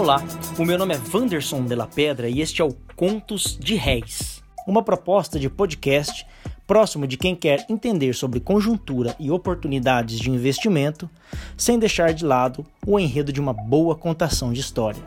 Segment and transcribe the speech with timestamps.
[0.00, 0.24] Olá,
[0.58, 4.42] o meu nome é Vanderson de la Pedra e este é o Contos de Réis,
[4.66, 6.26] uma proposta de podcast
[6.66, 11.08] próximo de quem quer entender sobre conjuntura e oportunidades de investimento,
[11.54, 15.02] sem deixar de lado o enredo de uma boa contação de história.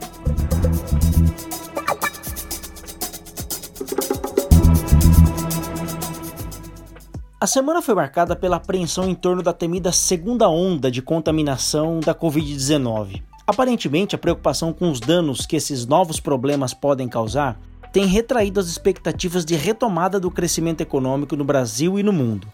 [7.40, 12.14] A semana foi marcada pela apreensão em torno da temida segunda onda de contaminação da
[12.14, 13.33] Covid-19.
[13.46, 17.60] Aparentemente, a preocupação com os danos que esses novos problemas podem causar
[17.92, 22.48] tem retraído as expectativas de retomada do crescimento econômico no Brasil e no mundo.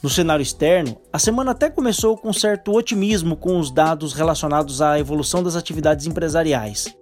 [0.00, 4.96] No cenário externo, a semana até começou com certo otimismo com os dados relacionados à
[5.00, 6.94] evolução das atividades empresariais,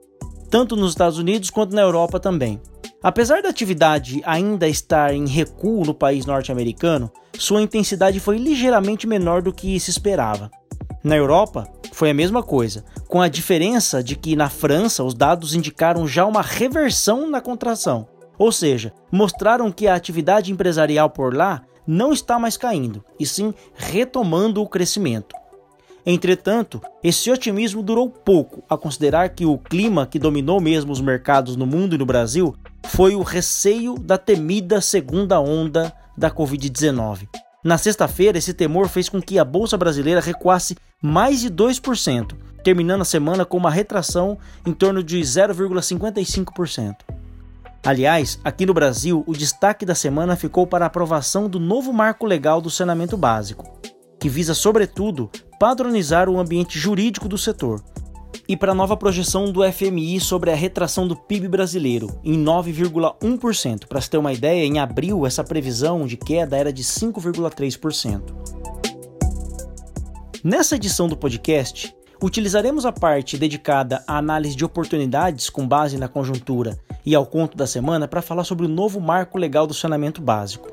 [0.49, 2.59] tanto nos Estados Unidos quanto na Europa também.
[3.03, 9.43] Apesar da atividade ainda estar em recuo no país norte-americano, sua intensidade foi ligeiramente menor
[9.43, 10.51] do que se esperava.
[11.07, 15.55] Na Europa, foi a mesma coisa, com a diferença de que na França os dados
[15.55, 21.63] indicaram já uma reversão na contração, ou seja, mostraram que a atividade empresarial por lá
[21.87, 25.33] não está mais caindo, e sim retomando o crescimento.
[26.05, 31.55] Entretanto, esse otimismo durou pouco, a considerar que o clima que dominou mesmo os mercados
[31.55, 32.53] no mundo e no Brasil
[32.89, 37.29] foi o receio da temida segunda onda da Covid-19.
[37.67, 43.01] Na sexta-feira, esse temor fez com que a bolsa brasileira recuasse mais de 2%, terminando
[43.01, 46.95] a semana com uma retração em torno de 0,55%.
[47.85, 52.25] Aliás, aqui no Brasil, o destaque da semana ficou para a aprovação do novo marco
[52.25, 53.81] legal do saneamento básico,
[54.21, 55.29] que visa, sobretudo,
[55.59, 57.83] padronizar o ambiente jurídico do setor,
[58.49, 63.87] e para a nova projeção do FMI sobre a retração do PIB brasileiro, em 9,1%.
[63.87, 68.23] Para se ter uma ideia, em abril essa previsão de queda era de 5,3%.
[70.43, 76.09] Nessa edição do podcast, utilizaremos a parte dedicada à análise de oportunidades com base na
[76.09, 80.21] conjuntura e ao conto da semana para falar sobre o novo marco legal do saneamento
[80.21, 80.69] básico.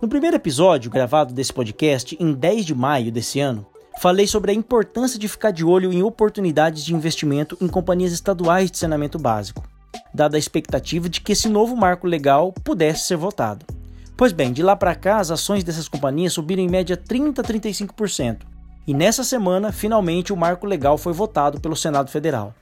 [0.00, 3.66] No primeiro episódio, gravado desse podcast em 10 de maio desse ano,
[3.98, 8.70] falei sobre a importância de ficar de olho em oportunidades de investimento em companhias estaduais
[8.70, 9.64] de saneamento básico,
[10.12, 13.64] dada a expectativa de que esse novo marco legal pudesse ser votado.
[14.16, 17.44] Pois bem, de lá para cá, as ações dessas companhias subiram em média 30 a
[17.44, 18.38] 35%,
[18.86, 22.54] e nessa semana, finalmente, o marco legal foi votado pelo Senado Federal.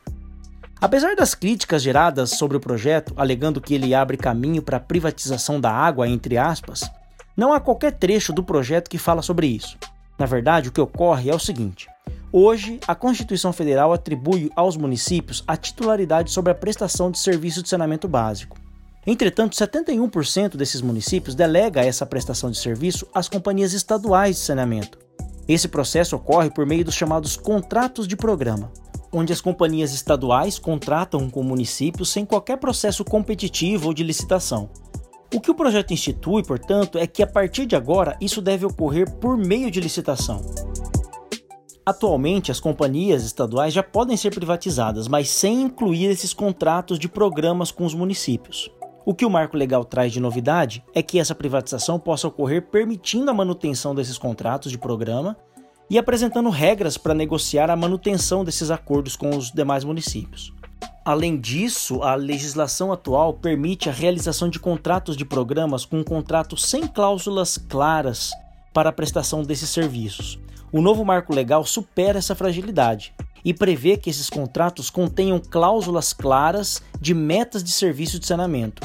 [0.81, 5.61] Apesar das críticas geradas sobre o projeto, alegando que ele abre caminho para a privatização
[5.61, 6.91] da água, entre aspas,
[7.37, 9.79] não há qualquer trecho do projeto que fala sobre isso.
[10.19, 11.89] Na verdade, o que ocorre é o seguinte:
[12.33, 17.69] hoje, a Constituição Federal atribui aos municípios a titularidade sobre a prestação de serviço de
[17.69, 18.57] saneamento básico.
[19.07, 24.99] Entretanto, 71% desses municípios delega essa prestação de serviço às companhias estaduais de saneamento.
[25.47, 28.73] Esse processo ocorre por meio dos chamados contratos de programa,
[29.13, 34.71] onde as companhias estaduais contratam com municípios sem qualquer processo competitivo ou de licitação,
[35.35, 39.11] o que o projeto institui, portanto, é que a partir de agora isso deve ocorrer
[39.17, 40.41] por meio de licitação.
[41.85, 47.73] Atualmente, as companhias estaduais já podem ser privatizadas, mas sem incluir esses contratos de programas
[47.73, 48.71] com os municípios.
[49.05, 53.29] O que o marco legal traz de novidade é que essa privatização possa ocorrer permitindo
[53.29, 55.37] a manutenção desses contratos de programa
[55.91, 60.55] e apresentando regras para negociar a manutenção desses acordos com os demais municípios.
[61.05, 66.57] Além disso, a legislação atual permite a realização de contratos de programas com um contrato
[66.57, 68.33] sem cláusulas claras
[68.73, 70.39] para a prestação desses serviços.
[70.73, 73.13] O novo marco legal supera essa fragilidade
[73.45, 78.83] e prevê que esses contratos contenham cláusulas claras de metas de serviço de saneamento,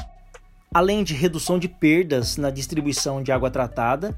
[0.74, 4.13] além de redução de perdas na distribuição de água tratada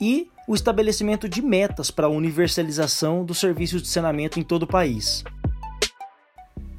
[0.00, 4.66] e o estabelecimento de metas para a universalização dos serviços de saneamento em todo o
[4.66, 5.22] país.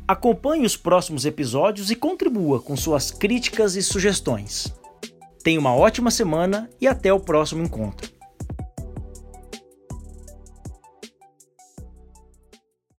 [0.07, 4.71] Acompanhe os próximos episódios e contribua com suas críticas e sugestões.
[5.43, 8.14] Tenha uma ótima semana e até o próximo encontro.